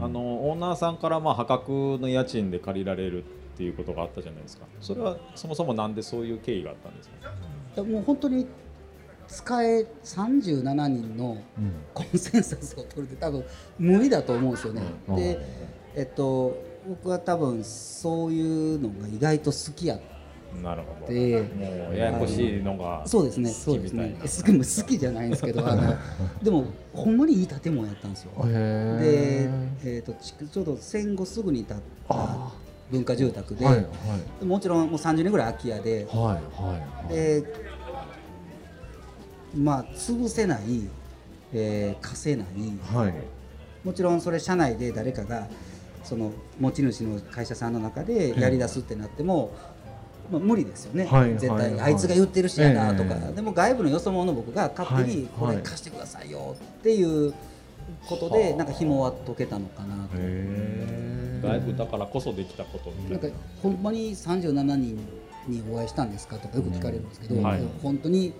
[0.00, 4.66] あのオーナーさんからまあ破格の家賃で借りられるっていうことがあったじゃないですか。
[4.80, 7.16] それはそもそもなんでそういう経緯があったんですか？
[7.74, 8.46] いやもう本当に
[9.26, 11.72] 使え37人のうん。
[11.92, 13.44] コンセンサスを取るって多分
[13.80, 14.82] 無理だと思うんですよね。
[15.08, 15.16] うん。
[15.16, 15.38] で、
[15.96, 20.00] えっと、僕は多分そういうのが意外と好きやっ
[20.62, 21.06] なるほど。
[21.06, 23.48] てもうややこしいのがそうですね。
[23.50, 24.16] 好そうですね。
[24.20, 25.94] 好きも好きじゃないんですけど あの
[26.42, 28.30] でもほんまにいい建物やったんですよ。
[28.44, 29.50] で、へ
[29.84, 32.52] えっとちちょうど戦後すぐに建ったあ
[32.90, 33.82] 文化住宅で、ーはいは
[34.40, 34.44] い。
[34.44, 36.80] もちろんもう30年ぐらい空き家ではいは
[37.10, 37.12] い。
[37.12, 37.44] で
[39.54, 40.60] まあ潰せない、
[41.52, 42.46] えー貸せない。
[42.94, 43.14] はい。
[43.84, 45.48] もちろんそれ社内で誰かが
[46.06, 49.52] その持ち主の会社さんの中でやり出すってなっても、
[50.30, 51.70] まあ、無理ですよね、はい絶対、はい。
[51.72, 53.32] はいあいつが言ってるしやなとか、ええ。
[53.34, 57.34] でも外部のよそ者の僕が勝手にこれ貸してくださいよっていう
[58.08, 58.56] ことで、はあ。
[58.58, 60.10] なんか紐は解けたのかなと。
[60.14, 64.98] へ外部だからこそできたことみたいなんかほんまに37人
[65.46, 67.62] にお会いしたんですかとかよく聞かれるんですけど、うんはい。
[67.82, 68.32] 本当に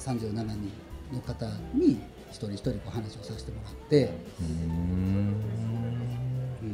[0.00, 0.72] 37人
[1.12, 4.10] の方に一人一人こう話をさせてもらって、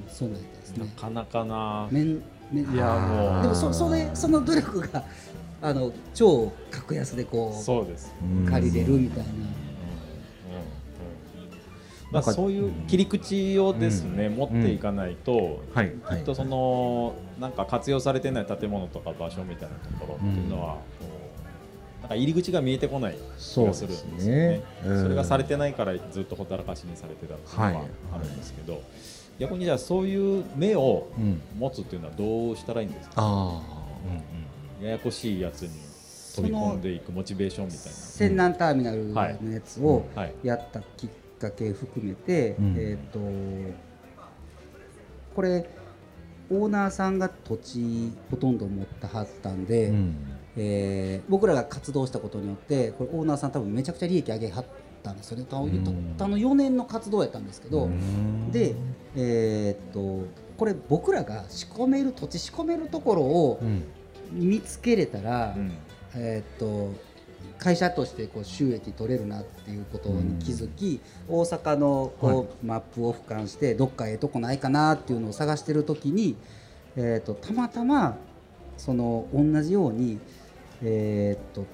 [0.08, 0.84] そうなんですな。
[0.84, 0.90] ね。
[0.94, 1.00] な。
[1.00, 1.88] かなかな。
[1.90, 3.42] めんめんいやもう。
[3.42, 5.04] でもそそれその努力が
[5.62, 8.14] あの超格安でこうそうです。
[8.22, 9.32] うん借りれるみたいな。
[12.14, 15.90] まあ、そういう切り口をですね、持っていかないと、はい。
[16.10, 20.80] きっとそのなんか活用されてない建物とか場所みたいなところっていうのは、こ
[22.00, 24.62] うなんか入り口が見えてこない気がするんですよね。
[24.84, 24.94] そね。
[24.94, 25.08] うん。
[25.08, 27.76] れがされてないからずっとほったらかしにされてたっていうのははい。
[28.14, 28.80] あるんですけど、
[29.38, 33.14] 逆にじゃあそういう目をうん持つっていうのはどうしたらいいんですか？
[33.16, 33.62] あ
[34.82, 35.70] ややこしいやつに
[36.36, 40.22] 飛び込んでいくモチベーションみたい泉南ターミナルのやつをな。
[40.22, 40.34] はい。
[40.42, 42.74] やったきっかけ含めて、うん。
[42.78, 43.18] えっ、と
[45.34, 45.66] これ
[46.50, 50.16] オーナーさんが土地ほとんど持ってはったんで、うん。
[50.56, 54.64] えー僕らが活動したことによってこれオーナーさん多分めちゃくちゃ利益上げは
[55.04, 55.44] ったんですよね。
[55.48, 58.50] 多分うんたったの4年の活動やったんですけど、うん。
[58.50, 58.74] で
[59.14, 63.84] えーっとこれ僕らが仕込める土地仕込めるところをうん。
[64.32, 65.72] 見つけれたら、うん。
[66.16, 66.92] えーっと
[67.58, 76.36] 会社としてこう収益取れるなっていうことに気づき、大阪のこう、マップを俯瞰してどっかええとこないかなっていうのを探してる時に、
[76.96, 78.16] えーっとたまたま
[78.76, 80.18] その同じように、
[80.82, 81.64] えーっと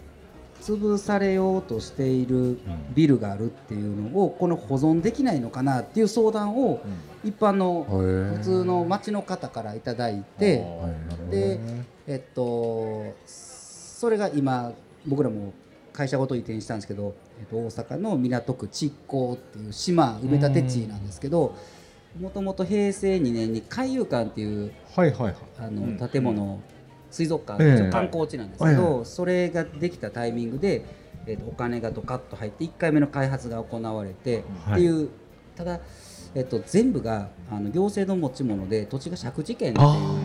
[0.60, 2.58] 潰されようとしている
[2.94, 6.80] ビルがあるっていうのをこの保存できないのかなっていう相談を
[7.24, 10.64] 一般の普普通の町の方からいただいて、
[11.30, 11.60] で
[12.06, 14.72] えっと、それが今
[15.06, 15.52] 僕らも
[15.92, 21.54] 会社ごと移転したんですけど、えっと、大阪の港区築港っていう島埋め立て地なんですけど
[22.18, 25.34] もともと平成2年に海遊館っていうはいはいはい。
[25.58, 26.08] あの、うん。
[26.08, 26.60] 建物、
[27.10, 27.76] 水族館、ええ。
[27.76, 30.84] ちょっと観光地なんですけど、はそれができたタイミングで、
[31.26, 34.72] えっとお金がドカッと入って1回目の開発が行われて、はい。
[34.74, 35.08] っていう
[35.56, 35.80] ただ、
[36.34, 40.20] えっと、全部があの行政の持ち物で土地が借地権っていうあ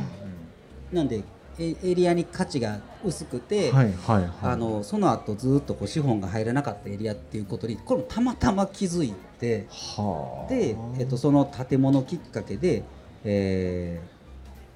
[0.94, 1.24] なんで
[1.58, 4.32] エエリアに価値が薄くて、はいはいはい。
[4.44, 10.50] あのその後ずっとこう資本が入らなかったエリアっていうことにこれもたまたま気づいてはあ。
[10.50, 12.84] で、えっと、その建物きっかけで、
[13.24, 14.16] えー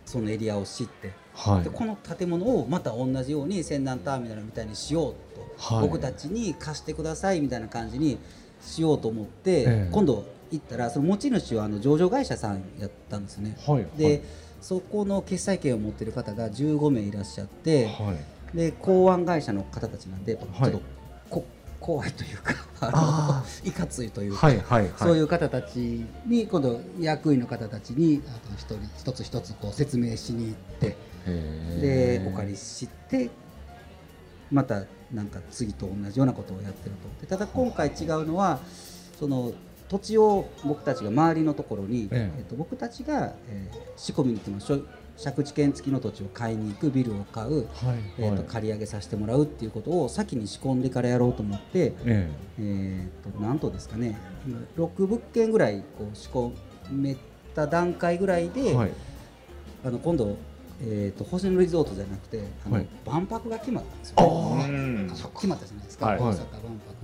[0.10, 1.64] そのエリアを知ってはい。
[1.64, 5.88] でこの建物をまた同じように泉南ターミナルみたいにしようと、はい。
[5.88, 8.18] 僕たちに貸してくださいみたいな感じに
[8.62, 9.90] しようと思って、ええ。
[9.92, 13.58] 今度行ったらその持ち主はあの上場会社さんやったんですね。
[13.66, 13.86] はい。
[13.98, 14.22] で、
[14.62, 18.14] そこの決済権を持ってる方が15名いらっしゃって、は
[18.54, 18.58] い。
[18.58, 20.72] で港湾会社の方たちなんで、ちょっはい。
[20.72, 20.82] と
[21.30, 21.46] こ
[21.80, 24.92] 怖いというかああのいかついというか、はいはいはい。
[24.98, 33.30] そういう方たちに今度役員の方たちにあと一人一つ一つこう説明しに行ってでお借りして
[34.52, 37.22] またなんか次と同じようなことをやってると。
[37.22, 38.60] でただ今回違うのは
[39.20, 39.54] その
[39.90, 42.40] 土地を僕たちが周りのところに、ええ。
[42.40, 44.88] えっと、僕たちが、えー仕込みに行きましょう
[45.22, 48.50] 借地権付きの土地を買いに行くビルを買う、はいえー、とはい。
[48.50, 52.30] 借り上げさせてもらうっていうことを先に仕込んでからやろうと思って、え
[52.60, 53.08] え。
[53.28, 56.54] ー、となんとですかね今6物件ぐらいこう仕込
[56.92, 57.18] め
[57.56, 58.92] た段階ぐらいで、えはい。
[59.84, 60.38] あの今度、
[60.82, 62.88] えー、と星野リゾートじゃなくてあの、はい。
[63.06, 64.70] 万博が決まったんですよ、あね。
[64.70, 65.10] うん。
[65.10, 66.18] 決まったじゃないですか、はい。
[66.18, 66.36] 大阪万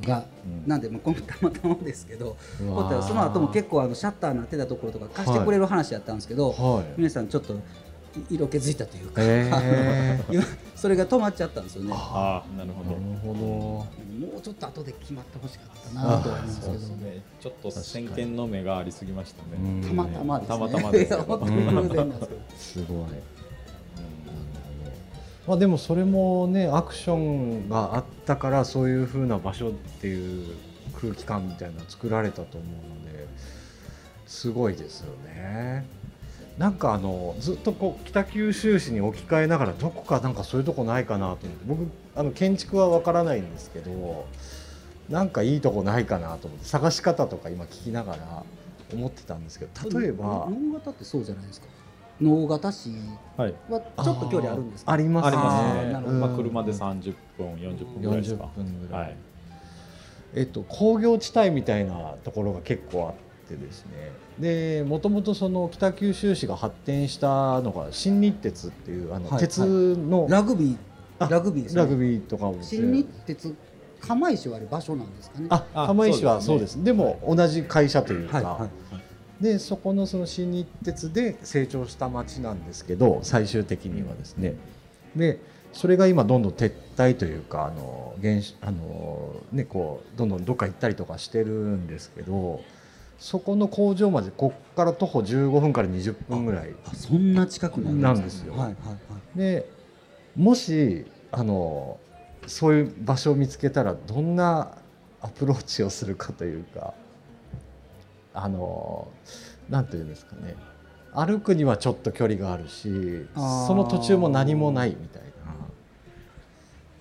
[0.01, 0.69] 博が、うん。
[0.69, 6.85] なんで、まあ、このたまたまですけど、その後も結構あのシャッターになってたところとか貸してくれる話やったんですけど、はい。
[6.97, 9.21] 皆さんちょっとい色気づいたというか、
[10.75, 11.93] それが止まっちゃったんですよね。
[11.93, 12.91] ああなるほど。
[12.91, 13.85] なるほも
[14.37, 16.71] うちょっと後で決まってほしかったなとは思うんですけど。
[16.73, 17.21] そうですね。
[17.41, 19.81] ちょっと先見の目がありすぎましたね。
[19.81, 20.57] どたまたまですね。
[20.57, 22.41] たまたまですいや 本当に偶然なんですけど。
[22.57, 23.34] すごい
[25.47, 30.55] まあでもそれもねアクションがあったからそういう風な場所っていう
[30.99, 33.27] 空気感みたいなの作られたと思うので
[34.25, 35.85] すごいですよね。
[36.57, 44.25] なんかあのずっとこう北九州市に置き換えながらどこかなんかそういうとこないかなと思って僕あの建築はわからないんですけど
[45.09, 48.43] なんかいいとこないかなと思って探し方とか今聞きながら
[48.93, 51.67] 思ってたんですけど例えば能型ってそうじゃないですか。
[52.21, 52.89] 能型市
[53.37, 53.53] はい。
[53.69, 54.91] はちょっと距離あるんですか。
[54.91, 55.91] ありますありますね。
[55.93, 56.17] なるほど。
[56.19, 59.17] まあ車で30分40分ぐらいです40か分ぐらい、はい。
[60.35, 63.13] えっと、工業地帯みたいなところが結構あっ
[63.47, 64.11] てですね。
[64.39, 70.77] でもともとその北九州市が発展したのが新日鉄っていうあのはい鉄の、ラグビ
[71.19, 71.81] あーラグビーですね。
[71.81, 72.57] ラグビーとかも。
[72.61, 73.55] 新日鉄
[74.01, 75.47] 釜石はある場所なんですかね。
[75.49, 76.73] ああ釜石はそううです。
[76.73, 79.04] すでも同じ会社というか、はいはいはい。
[79.41, 84.55] でそこのその新日鉄で成長した町なんですけど最終的にはですね。
[85.15, 85.39] で
[85.73, 92.61] それが今どんどん撤退というかあの原子あの、ね、こうどんどんどっか行ったりとかしてるんですけど
[93.19, 98.53] そこの工場までこっから徒歩15分から20分ぐらいあそんな近くなんですよ。
[98.53, 98.93] はいはいは
[99.35, 99.37] い。
[99.37, 99.69] で
[100.37, 101.99] もしあの
[102.47, 104.77] そういう場所を見つけたらどんな
[105.21, 106.93] アプローチをするかというか
[108.35, 109.07] あの
[109.69, 110.55] なんていうんですかね。
[111.13, 115.27] 歩くにはちょっと距離があるしその途中も何もないみたいな。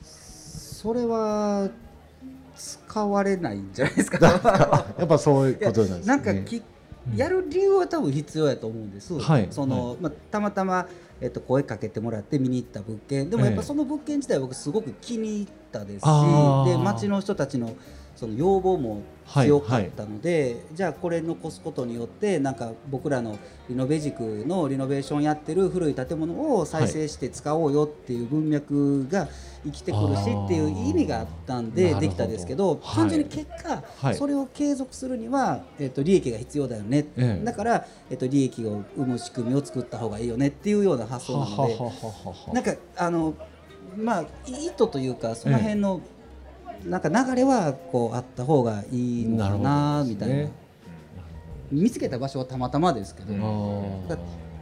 [0.03, 1.69] それは
[2.57, 4.85] 使われないんじゃないですか？
[4.99, 6.07] やっぱそういうことなんですね。
[6.07, 6.63] なんかき
[7.17, 9.49] やる理由は多分必要やと思うんです、はい。
[9.51, 10.87] そのまあ、たまたま、
[11.21, 13.29] えっと、声かけてもらって見に行った物件。
[13.29, 16.69] でもやっええぱその物件自体僕すごく気に入ったですしあー。
[16.71, 17.73] で町の人たちの
[18.17, 29.29] その要望も強かったので、じゃあこれ残すことによってなんか僕らのリノベ塾のリノベーションやってる古い建物を再生して使おうよっていう文脈が
[29.65, 32.97] 生きてくるしっていう意味があったんでできたですけどはい。
[32.97, 37.45] 単純に結果、はいそれを継続するには、えっと利益が必要だよね、ええ。
[37.45, 41.57] だから、えっと利益を生む仕組みを作った方がいいよねっていうような発想なので。
[41.57, 42.53] ははははは。
[42.53, 43.35] なんかあの
[43.97, 46.01] まあ意図というかその辺の、
[46.85, 50.49] なんか流れはこうあった方がいいのかなみたいな。
[51.71, 53.33] 見つけた場所はたまたまですけど、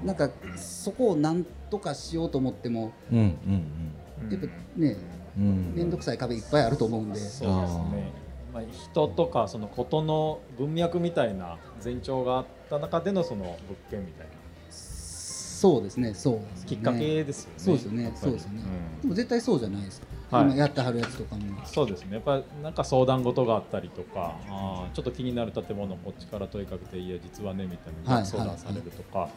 [0.05, 4.97] なんかそこをなんとかしようと思ってもうんうんやっぱね
[5.37, 5.45] うん。
[5.45, 7.19] うん面倒くさい壁いっぱいあると思うんで。
[7.19, 8.13] そうですね、
[8.53, 13.57] まあ、人とかそのことの文脈みたいな前兆があった中でのその物
[13.91, 14.33] 件みたいな。
[14.71, 16.67] そうですね、そうですね。
[16.67, 17.59] きっかけですよね。
[17.59, 18.63] そうですよねそうですよね。
[18.95, 20.45] うんでも絶対そうじゃないですか、はい。
[20.47, 21.43] 今やってはるやつとかも。
[21.67, 22.15] そうですね。
[22.15, 29.29] やっぱりなんか相談事があったりとかあーちょっと気になる建物こっちから問いかけていや実はねみたいなはい相談されるとか、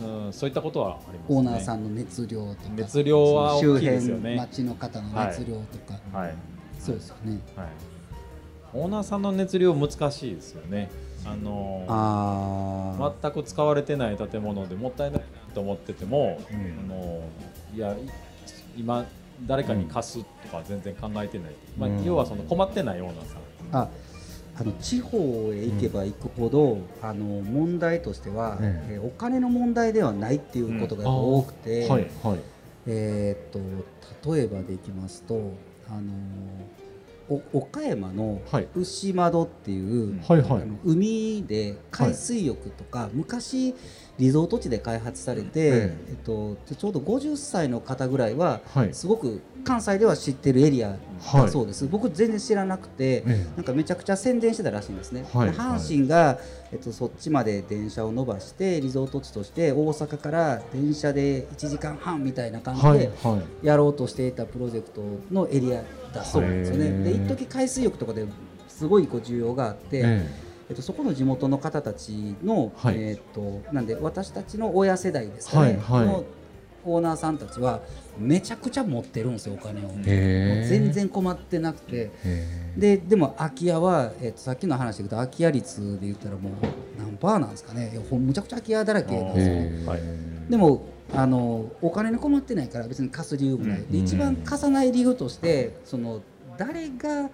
[0.00, 1.36] うん、そういったことはありますね。
[1.36, 2.60] オーナーさんの熱量とか。
[2.76, 5.78] 熱量は大周辺ね町の方の熱量と
[6.12, 6.34] か、はい、
[6.78, 7.40] そうですよね。
[7.56, 7.66] はい、
[8.74, 10.90] オーナーさんの熱量難しいですよね。
[11.26, 15.22] あのああ全く使われてない建物でもったいない
[15.52, 16.92] と思ってても、うん。
[16.92, 17.22] あの
[17.74, 17.96] いやい
[18.76, 19.04] 今
[19.46, 23.38] 誰かに貸すとか全然考えてない、まあうん要はその困ってないオーナーさん。
[23.72, 23.88] あ
[24.60, 25.18] あの地方
[25.54, 28.94] へ行けば行くほど、あの問題としては、ええ。
[28.94, 32.38] えーお金の問題ではないっていうことが多くて、はいはい。
[32.86, 35.52] えーっと例えばでいきますと
[35.88, 36.12] あの
[37.28, 38.68] お岡山のはい。
[38.74, 40.62] 牛窓っていう、はいはい。
[40.62, 43.76] あの海で海水浴とか、昔
[44.18, 46.12] リゾート地で開発されて、ええ。
[46.12, 48.94] っと、ちょうど50歳の方ぐらいははい。
[48.94, 50.96] すごく関西では知ってるエリア
[51.32, 55.50] だそうです、僕全然知らなくて、えなんかめちゃくちゃ宣伝してたらしいんですね、はい。
[55.50, 56.38] で阪神が、
[56.72, 64.32] えっと、そっちまで電車を伸ばしてリゾート地として大阪から電車で1時間半みたいな感じはいではいやろうとしてい。
[64.32, 65.02] たプロジェクト
[65.32, 66.84] のエリアだそうなんですよへね。
[66.84, 68.26] ーで一時海水浴とかで
[68.68, 70.22] すごいこう需要があって、
[70.68, 72.96] ええっと、そこの地元の方たちの、はい。
[72.98, 76.06] えっとなんで私たちの親世代ですかね、はいはい。
[76.06, 76.24] の
[76.84, 77.80] オーナーさんたちは
[78.18, 79.90] めちゃくちゃ持ってるんですよお金を。
[80.04, 82.10] 全然困ってなくて。
[82.24, 86.52] へででも空き家は、えっとさっきの話で言うと空き家率で言ったらもう
[86.98, 87.90] 何パーなんですかね。
[87.92, 89.54] いやほんむちゃくちゃ空き家だらけなんですよ。
[89.54, 89.70] ね。
[89.84, 90.00] えはい。
[90.50, 90.82] でも
[91.14, 96.22] あのお金に困ってないから別に貸す理由もない、うんで一番貸さない理由としてその
[96.56, 97.28] 誰がうん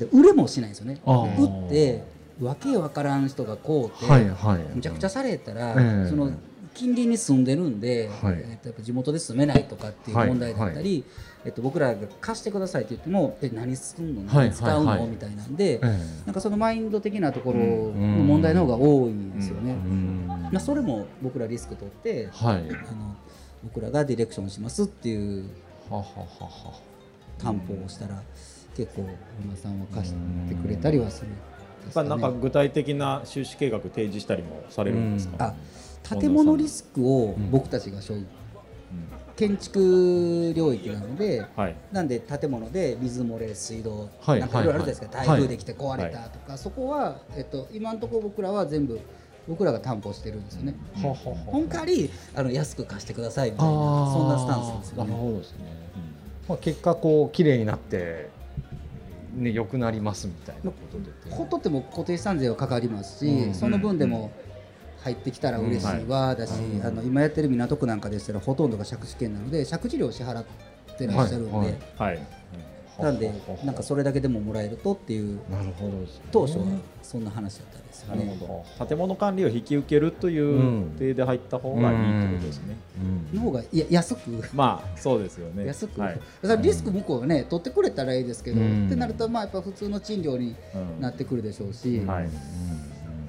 [0.00, 1.00] で売れもしないんですよね。
[1.06, 2.02] 売って
[2.40, 4.58] わけわからん人がこうて、はいはい。
[4.74, 6.08] むちゃくちゃされたら、ええ。
[6.08, 6.32] その
[6.72, 8.34] 近隣に住んでるんで、はい。
[8.38, 11.04] えっとやっぱ地元で住めないとかっていう問題だったり、
[11.44, 15.00] えっと、僕らが貸してくださいって言ってもえ何すんの、はい何使うの、はい。
[15.00, 15.88] はいみたいなんで、ええ。
[16.24, 17.64] なんかそのマインド的なところの
[18.24, 19.72] 問題の方が多いんですよね。
[19.72, 20.26] うん。
[20.26, 22.56] まあ、それも僕らリスク取ってはい。
[22.56, 23.16] あの
[23.62, 25.50] 僕らがディレクションしますっていう
[25.90, 26.04] ははは
[26.46, 26.90] は。
[27.36, 28.22] 担保をしたら
[28.76, 29.02] 結構
[29.44, 30.14] 馬さんは貸し
[30.48, 31.28] てくれたりはする。
[31.88, 35.54] すかねっぱなんか具体的な収支計画提示したりもされるんですか、
[36.04, 38.26] あ建物リスクを僕たちが背負う。
[39.36, 41.76] 建築領域なのではい。
[41.92, 44.40] なんで建物で水漏れ水道はい。
[44.40, 45.18] なんかいろいろあるじゃないですか。
[45.18, 45.26] はい。
[45.28, 46.58] 台風できて壊れたとか。
[46.58, 49.00] そこはえっと今のところ僕らは全部
[49.48, 50.74] 僕らが担保してるんですよね。
[50.94, 51.14] ははは
[51.46, 55.16] 本代わりあの安く貸してくださいみたいなそんなスタンスですよなるね。
[55.16, 55.58] ほどですね、
[56.48, 58.28] まあ、結果こう綺麗になって
[59.34, 61.34] ね良くなりますみたいなことで。
[61.34, 63.54] ほっとっても固定資産税はかかりますし、うん。
[63.54, 64.32] その分でも
[65.02, 66.86] 入ってきたら嬉しいわだし、うん。
[66.86, 70.44] あの今やってる港区なんかでしたらほとんどが借地権なので借地料を支払っ
[70.98, 71.66] てらっしゃるんで、はい。
[71.66, 71.76] はい。
[71.98, 72.26] はい、
[73.02, 73.32] なんで
[73.64, 76.06] なんかそれだけでももらえるとっていうなるほどね。
[76.30, 76.64] 当初は
[77.02, 78.36] そんな話だったんですよなるね。
[78.40, 78.86] ほど。
[78.86, 82.76] 建物管理を引き受けるという体で入った方がいいってことですね、
[83.32, 84.20] うんの方がいや安く。
[84.54, 85.66] まあそうですよね。
[85.66, 86.20] 安く、はい。
[86.42, 88.86] だからリスク向こうはね取ってくれたらいいですけど、うん。
[88.86, 92.28] ってなるとまあやっぱ普通の賃料にうんなってくるでしょうし、はい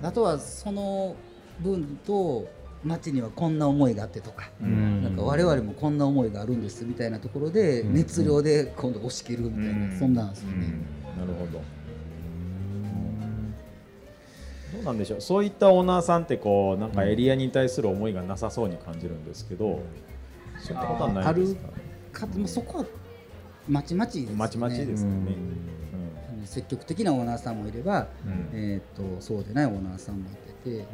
[0.04, 1.16] あとはその
[1.60, 2.48] 分と
[2.84, 5.04] 町にはこんな思いがあってとか、うん。
[5.04, 7.94] なんか我々もこんな思いがあるんですみたいなところでうん。
[7.94, 10.00] 熱量で今度押し切るみたいな、うん。
[10.00, 10.56] そんなんですよね。
[11.18, 11.28] うん。
[11.28, 11.62] なるほど。
[14.74, 15.22] どうなんでしょう。
[15.22, 19.82] そういったオーナーさんってこうなんかエリアに対する思いがなさそうに感じるんですけど、
[20.60, 21.70] そういったことはないですか？
[22.26, 22.86] かでもそこは
[23.68, 24.38] まちまちですよね。
[24.38, 25.36] まちまちですよね、
[26.46, 28.32] 積極的なオーナーさんもいれば、うん。
[28.32, 30.86] うんえー、とそうでないオーナーさんもいてて、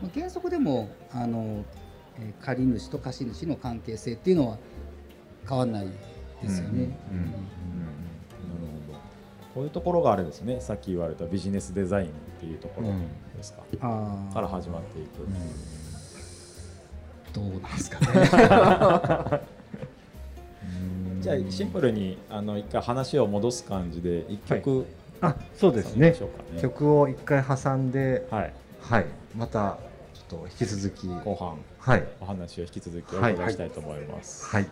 [0.00, 1.64] まあ、原則でもあの、
[2.18, 4.58] えー借り主と貸主の関係性っていうのは
[5.48, 5.86] 変わらない
[6.42, 6.96] ですよね。
[9.54, 10.60] こういうところがあれですね。
[10.60, 12.88] さっき言われたビジネスデザインっていうところ
[13.36, 14.32] ですか、あー。
[14.32, 15.26] から始まっていく、
[17.32, 19.40] どうなんですかね。
[21.20, 24.86] じゃあシンプルにあの一回話を戻す感じで一曲、
[25.20, 26.10] あそうですね。
[26.10, 26.60] ね。
[26.60, 28.52] 曲を一回挟んではい。
[28.80, 29.06] はい。
[29.36, 29.78] また
[30.14, 31.06] ちょっと引き続き。
[31.06, 31.58] 後半。
[31.78, 32.04] はい。
[32.20, 34.66] お話を引き続きお伺いしたいと思います、はい